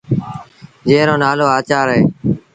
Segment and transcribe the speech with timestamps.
[0.87, 2.01] جݩهݩ رو نآلو آچآر اهي۔